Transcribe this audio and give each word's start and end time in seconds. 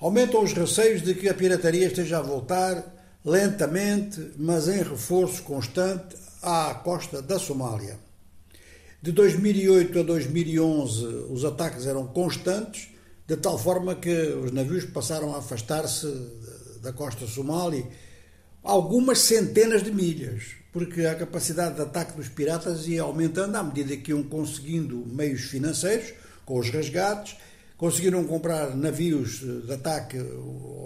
Aumentam 0.00 0.44
os 0.44 0.52
receios 0.52 1.02
de 1.02 1.12
que 1.12 1.28
a 1.28 1.34
pirataria 1.34 1.88
esteja 1.88 2.18
a 2.18 2.22
voltar 2.22 2.84
lentamente, 3.24 4.30
mas 4.36 4.68
em 4.68 4.80
reforço 4.80 5.42
constante, 5.42 6.16
à 6.40 6.72
costa 6.84 7.20
da 7.20 7.36
Somália. 7.36 7.98
De 9.02 9.10
2008 9.10 9.98
a 9.98 10.02
2011, 10.04 11.04
os 11.30 11.44
ataques 11.44 11.84
eram 11.84 12.06
constantes, 12.06 12.90
de 13.26 13.36
tal 13.36 13.58
forma 13.58 13.96
que 13.96 14.08
os 14.10 14.52
navios 14.52 14.84
passaram 14.84 15.34
a 15.34 15.38
afastar-se 15.38 16.06
da 16.80 16.92
costa 16.92 17.26
somali 17.26 17.84
algumas 18.62 19.18
centenas 19.18 19.82
de 19.82 19.90
milhas, 19.90 20.44
porque 20.72 21.06
a 21.06 21.14
capacidade 21.16 21.74
de 21.74 21.82
ataque 21.82 22.16
dos 22.16 22.28
piratas 22.28 22.86
ia 22.86 23.02
aumentando 23.02 23.56
à 23.56 23.64
medida 23.64 23.96
que 23.96 24.12
iam 24.12 24.22
conseguindo 24.22 25.04
meios 25.06 25.42
financeiros, 25.42 26.12
com 26.44 26.58
os 26.58 26.70
resgates, 26.70 27.36
conseguiram 27.78 28.24
comprar 28.24 28.76
navios 28.76 29.38
de 29.38 29.72
ataque, 29.72 30.18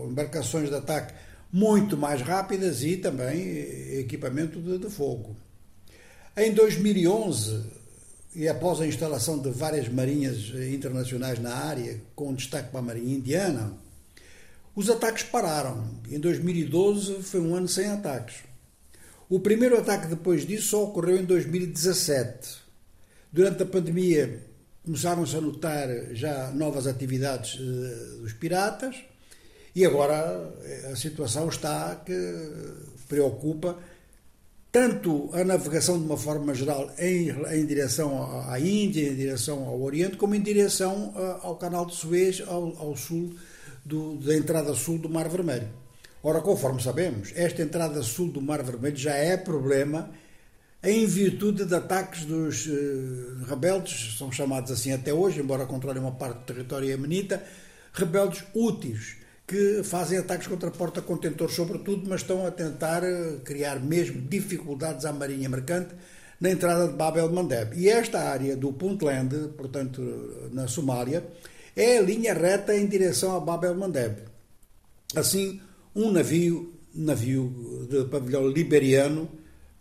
embarcações 0.06 0.68
de 0.68 0.76
ataque 0.76 1.14
muito 1.50 1.96
mais 1.96 2.20
rápidas 2.20 2.82
e 2.84 2.98
também 2.98 3.98
equipamento 3.98 4.60
de, 4.60 4.78
de 4.78 4.90
fogo. 4.90 5.34
Em 6.36 6.52
2011, 6.52 7.62
e 8.34 8.46
após 8.46 8.80
a 8.80 8.86
instalação 8.86 9.38
de 9.38 9.50
várias 9.50 9.88
marinhas 9.88 10.50
internacionais 10.72 11.38
na 11.38 11.54
área, 11.54 12.00
com 12.14 12.32
destaque 12.34 12.70
para 12.70 12.80
a 12.80 12.82
Marinha 12.82 13.16
Indiana, 13.16 13.72
os 14.74 14.88
ataques 14.88 15.22
pararam. 15.24 15.86
Em 16.10 16.18
2012 16.18 17.22
foi 17.22 17.40
um 17.40 17.54
ano 17.54 17.68
sem 17.68 17.86
ataques. 17.86 18.36
O 19.28 19.40
primeiro 19.40 19.78
ataque 19.78 20.06
depois 20.06 20.46
disso 20.46 20.68
só 20.68 20.84
ocorreu 20.84 21.18
em 21.18 21.24
2017. 21.24 22.62
Durante 23.30 23.62
a 23.62 23.66
pandemia 23.66 24.42
começaram-se 24.84 25.36
a 25.36 25.40
notar 25.40 25.88
já 26.12 26.50
novas 26.50 26.86
atividades 26.86 27.58
eh, 27.60 28.20
dos 28.20 28.32
piratas 28.32 28.96
e 29.74 29.86
agora 29.86 30.52
eh, 30.64 30.90
a 30.92 30.96
situação 30.96 31.48
está 31.48 31.96
que 32.04 32.12
preocupa 33.08 33.78
tanto 34.72 35.30
a 35.34 35.44
navegação 35.44 35.98
de 35.98 36.04
uma 36.04 36.16
forma 36.16 36.54
geral 36.54 36.90
em, 36.98 37.28
em 37.28 37.66
direção 37.66 38.42
à 38.48 38.58
Índia, 38.58 39.08
em 39.08 39.14
direção 39.14 39.68
ao 39.68 39.80
Oriente, 39.80 40.16
como 40.16 40.34
em 40.34 40.40
direção 40.40 41.14
eh, 41.16 41.36
ao 41.42 41.56
canal 41.56 41.86
de 41.86 41.94
Suez, 41.94 42.42
ao, 42.46 42.76
ao 42.78 42.96
sul 42.96 43.34
do, 43.84 44.16
da 44.16 44.34
entrada 44.34 44.74
sul 44.74 44.98
do 44.98 45.08
Mar 45.08 45.28
Vermelho. 45.28 45.68
Ora, 46.24 46.40
conforme 46.40 46.82
sabemos, 46.82 47.32
esta 47.36 47.62
entrada 47.62 48.02
sul 48.02 48.30
do 48.30 48.40
Mar 48.40 48.62
Vermelho 48.62 48.96
já 48.96 49.14
é 49.14 49.36
problema 49.36 50.10
em 50.82 51.06
virtude 51.06 51.64
de 51.64 51.74
ataques 51.74 52.24
dos 52.24 52.66
uh, 52.66 53.44
rebeldes, 53.48 54.16
são 54.18 54.32
chamados 54.32 54.70
assim 54.72 54.92
até 54.92 55.14
hoje, 55.14 55.40
embora 55.40 55.64
controlem 55.64 56.02
uma 56.02 56.12
parte 56.12 56.38
do 56.38 56.44
território 56.44 56.88
iemenita, 56.88 57.42
rebeldes 57.92 58.42
úteis, 58.52 59.16
que 59.46 59.82
fazem 59.84 60.18
ataques 60.18 60.46
contra 60.46 60.70
porta-contentores 60.70 61.54
sobretudo, 61.54 62.08
mas 62.08 62.22
estão 62.22 62.46
a 62.46 62.50
tentar 62.50 63.04
eh, 63.04 63.36
criar 63.44 63.80
mesmo 63.80 64.22
dificuldades 64.22 65.04
à 65.04 65.12
marinha 65.12 65.48
mercante 65.48 65.94
na 66.40 66.50
entrada 66.50 66.88
de 66.88 66.94
Bab 66.94 67.18
el-Mandeb. 67.18 67.76
E 67.76 67.88
esta 67.88 68.20
área 68.20 68.56
do 68.56 68.72
Puntland, 68.72 69.50
portanto, 69.56 70.00
na 70.52 70.66
Somália, 70.66 71.24
é 71.76 71.98
a 71.98 72.02
linha 72.02 72.34
reta 72.34 72.74
em 72.74 72.86
direção 72.86 73.36
a 73.36 73.40
Bab 73.40 73.64
el-Mandeb. 73.64 74.22
Assim, 75.14 75.60
um 75.94 76.10
navio, 76.10 76.72
navio 76.94 77.86
de 77.88 78.04
pavilhão 78.06 78.48
liberiano, 78.48 79.28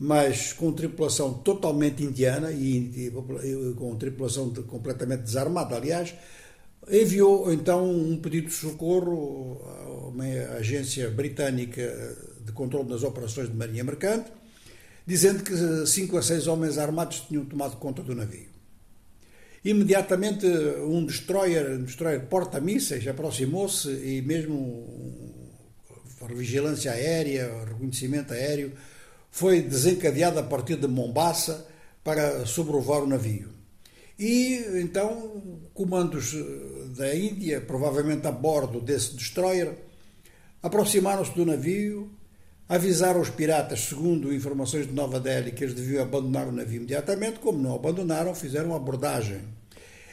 mas 0.04 0.52
com 0.52 0.72
tripulação 0.72 1.32
totalmente 1.32 2.04
indiana 2.04 2.52
e, 2.52 3.06
e 3.06 3.74
com 3.78 3.96
tripulação 3.96 4.52
completamente 4.64 5.22
desarmada, 5.22 5.76
aliás, 5.76 6.16
enviou 6.90 7.54
então 7.54 7.88
um 7.88 8.18
pedido 8.18 8.48
de 8.48 8.54
socorro 8.56 9.62
a 9.64 10.08
uma 10.08 10.26
agência 10.58 11.08
britânica 11.12 12.18
de 12.44 12.52
controle 12.52 12.90
das 12.90 13.04
operações 13.04 13.48
de 13.48 13.56
marinha 13.56 13.84
mercante, 13.84 14.32
dizendo 15.06 15.44
que 15.44 15.86
cinco 15.86 16.18
a 16.18 16.24
seis 16.24 16.48
homens 16.48 16.80
armados 16.80 17.20
tinham 17.28 17.46
tomado 17.46 17.78
conta 17.78 18.02
do 18.02 18.16
navio. 18.16 18.50
Imediatamente 19.64 20.48
um 20.48 21.06
destroyer, 21.06 21.74
um 21.74 21.84
destroyer 21.84 22.26
porta-mísseis 22.26 23.08
aproximou-se 23.08 23.88
e 23.88 24.24
mesmo 24.24 25.32
vigilância 26.34 26.92
aérea, 26.92 27.66
reconhecimento 27.66 28.34
aéreo, 28.34 28.72
foi 29.32 29.62
desencadeado 29.62 30.38
a 30.38 30.44
partir 30.44 30.76
de 30.76 30.88
Mombasa 30.88 31.66
para 32.04 32.46
sobrevoar 32.46 33.02
o 33.02 33.08
navio. 33.08 33.50
E 34.20 34.64
então 34.82 35.42
comandos 35.74 36.36
da 36.96 37.16
Índia, 37.16 37.62
provavelmente 37.62 38.28
a 38.28 38.32
bordo 38.32 38.80
desse 38.80 39.16
destroyer, 39.16 39.74
aproximaram-se 40.62 41.34
do 41.34 41.46
navio, 41.46 42.12
avisaram 42.70 43.20
os 43.22 43.30
piratas, 43.30 43.80
segundo 43.82 44.34
informações 44.34 44.86
de 44.86 44.94
Nova 44.94 45.20
Delhi, 45.20 45.52
que 45.52 45.64
eles 45.64 45.74
deviam 45.74 46.04
abandonar 46.04 46.48
o 46.48 46.52
navio 46.52 46.78
imediatamente. 46.78 47.40
Como 47.40 47.58
não 47.58 47.74
abandonaram, 47.74 48.36
fizeram 48.36 48.76
abordagem. 48.76 49.42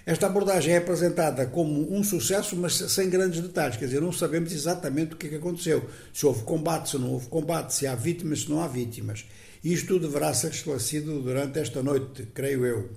Esta 0.08 0.24
abordagem 0.24 0.72
é 0.72 0.78
apresentada 0.78 1.44
como 1.44 1.94
um 1.94 2.02
sucesso, 2.02 2.56
mas 2.56 2.76
sem 2.76 3.10
grandes 3.10 3.42
detalhes, 3.42 3.76
quer 3.76 3.84
dizer, 3.84 4.00
não 4.00 4.10
sabemos 4.10 4.50
exatamente 4.54 5.12
o 5.12 5.16
que, 5.18 5.26
é 5.26 5.28
que 5.28 5.36
aconteceu. 5.36 5.86
Se 6.14 6.24
houve 6.24 6.44
combate, 6.44 6.88
se 6.88 6.96
não 6.96 7.10
houve 7.10 7.26
combate, 7.26 7.74
se 7.74 7.86
há 7.86 7.94
vítimas, 7.94 8.40
se 8.40 8.48
não 8.48 8.62
há 8.62 8.66
vítimas. 8.66 9.26
Isto 9.62 9.98
deverá 9.98 10.32
ser 10.32 10.50
esclarecido 10.50 11.20
durante 11.20 11.58
esta 11.58 11.82
noite, 11.82 12.26
creio 12.32 12.64
eu. 12.64 12.88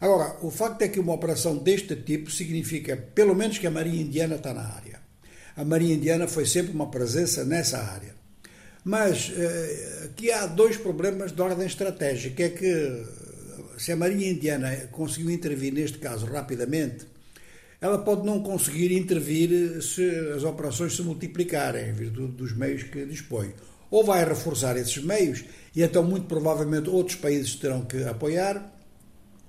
Agora, 0.00 0.36
o 0.40 0.48
facto 0.52 0.82
é 0.82 0.88
que 0.88 1.00
uma 1.00 1.14
operação 1.14 1.56
deste 1.58 1.96
tipo 1.96 2.30
significa, 2.30 2.96
pelo 2.96 3.34
menos, 3.34 3.58
que 3.58 3.66
a 3.66 3.70
Marinha 3.72 4.02
Indiana 4.02 4.36
está 4.36 4.54
na 4.54 4.62
área. 4.62 5.00
A 5.56 5.64
Marinha 5.64 5.96
Indiana 5.96 6.28
foi 6.28 6.46
sempre 6.46 6.70
uma 6.70 6.92
presença 6.92 7.44
nessa 7.44 7.78
área. 7.78 8.14
Mas 8.84 9.32
eh, 9.36 10.02
aqui 10.04 10.30
há 10.30 10.46
dois 10.46 10.76
problemas 10.76 11.32
de 11.32 11.42
ordem 11.42 11.66
estratégica. 11.66 12.44
É 12.44 12.50
que 12.50 13.04
se 13.76 13.92
a 13.92 13.96
Marinha 13.96 14.30
Indiana 14.30 14.88
conseguiu 14.90 15.30
intervir 15.30 15.72
neste 15.72 15.98
caso 15.98 16.26
rapidamente, 16.26 17.06
ela 17.80 17.98
pode 17.98 18.24
não 18.24 18.42
conseguir 18.42 18.92
intervir 18.92 19.82
se 19.82 20.02
as 20.34 20.44
operações 20.44 20.96
se 20.96 21.02
multiplicarem, 21.02 21.90
em 21.90 21.92
virtude 21.92 22.32
dos 22.32 22.56
meios 22.56 22.82
que 22.84 23.04
dispõe. 23.04 23.52
Ou 23.90 24.04
vai 24.04 24.24
reforçar 24.24 24.76
esses 24.76 25.02
meios, 25.02 25.44
e 25.74 25.82
então, 25.82 26.02
muito 26.02 26.26
provavelmente, 26.26 26.88
outros 26.88 27.16
países 27.16 27.54
terão 27.54 27.82
que 27.82 28.02
apoiar, 28.04 28.74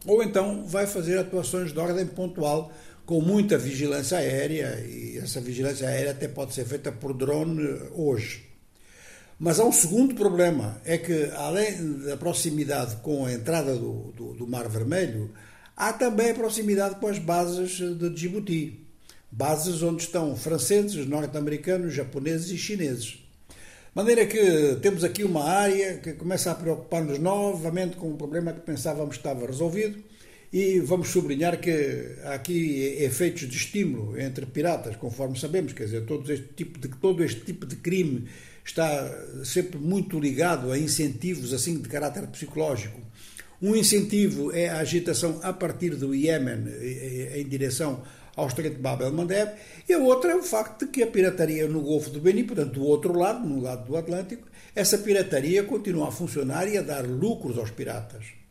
ou 0.05 0.21
então 0.21 0.65
vai 0.67 0.85
fazer 0.85 1.17
atuações 1.17 1.71
de 1.71 1.79
ordem 1.79 2.05
pontual 2.05 2.71
com 3.05 3.21
muita 3.21 3.57
vigilância 3.57 4.17
aérea, 4.17 4.85
e 4.85 5.17
essa 5.17 5.39
vigilância 5.39 5.87
aérea 5.87 6.11
até 6.11 6.27
pode 6.27 6.53
ser 6.53 6.65
feita 6.65 6.91
por 6.91 7.13
drone 7.13 7.63
hoje. 7.93 8.46
Mas 9.39 9.59
há 9.59 9.65
um 9.65 9.71
segundo 9.71 10.15
problema, 10.15 10.81
é 10.83 10.97
que 10.97 11.29
além 11.35 11.99
da 11.99 12.17
proximidade 12.17 12.95
com 12.97 13.25
a 13.25 13.33
entrada 13.33 13.75
do, 13.75 14.11
do, 14.13 14.33
do 14.33 14.47
Mar 14.47 14.67
Vermelho, 14.67 15.31
há 15.75 15.93
também 15.93 16.31
a 16.31 16.33
proximidade 16.33 16.95
com 16.95 17.07
as 17.07 17.19
bases 17.19 17.77
de 17.77 18.09
Djibouti. 18.09 18.83
Bases 19.31 19.83
onde 19.83 20.01
estão 20.01 20.35
franceses, 20.35 21.05
norte-americanos, 21.05 21.93
japoneses 21.93 22.49
e 22.49 22.57
chineses. 22.57 23.19
De 23.49 24.03
maneira 24.03 24.25
que 24.25 24.77
temos 24.81 25.03
aqui 25.03 25.23
uma 25.23 25.43
área 25.43 25.97
que 25.97 26.13
começa 26.13 26.49
a 26.49 26.55
preocupar-nos 26.55 27.19
novamente 27.19 27.95
com 27.95 28.09
um 28.09 28.17
problema 28.17 28.53
que 28.53 28.61
pensávamos 28.61 29.17
que 29.17 29.19
estava 29.19 29.45
resolvido 29.45 30.03
e 30.51 30.79
vamos 30.79 31.09
sublinhar 31.09 31.59
que 31.59 32.15
há 32.23 32.33
aqui 32.33 32.97
efeitos 32.99 33.49
de 33.49 33.57
estímulo 33.57 34.19
entre 34.19 34.45
piratas, 34.45 34.95
conforme 34.95 35.37
sabemos, 35.37 35.73
quer 35.73 35.85
dizer, 35.85 36.05
todo 36.05 36.31
este 36.31 36.47
tipo 36.55 36.79
de, 36.79 36.87
todo 36.87 37.23
este 37.23 37.41
tipo 37.41 37.65
de 37.65 37.75
crime 37.75 38.25
está 38.63 39.13
sempre 39.43 39.77
muito 39.77 40.19
ligado 40.19 40.71
a 40.71 40.77
incentivos 40.77 41.53
assim 41.53 41.79
de 41.79 41.87
caráter 41.89 42.27
psicológico. 42.27 42.99
Um 43.61 43.75
incentivo 43.75 44.51
é 44.51 44.69
a 44.69 44.79
agitação 44.79 45.39
a 45.41 45.51
partir 45.51 45.95
do 45.95 46.13
Iémen 46.13 46.65
em 47.33 47.47
direção 47.47 48.03
ao 48.35 48.47
Estreito 48.47 48.75
de 48.75 48.81
Bab 48.81 49.03
el-Mandeb, 49.03 49.51
e 49.89 49.93
a 49.93 49.97
outra 49.97 50.31
é 50.31 50.35
o 50.35 50.43
facto 50.43 50.85
de 50.85 50.91
que 50.91 51.01
a 51.01 51.07
pirataria 51.07 51.67
no 51.67 51.81
Golfo 51.81 52.11
do 52.11 52.21
Beni, 52.21 52.43
portanto, 52.43 52.73
do 52.73 52.83
outro 52.83 53.17
lado, 53.17 53.47
no 53.47 53.59
lado 53.59 53.87
do 53.87 53.97
Atlântico, 53.97 54.47
essa 54.75 54.99
pirataria 54.99 55.63
continua 55.63 56.09
a 56.09 56.11
funcionar 56.11 56.71
e 56.71 56.77
a 56.77 56.83
dar 56.83 57.03
lucros 57.03 57.57
aos 57.57 57.71
piratas. 57.71 58.37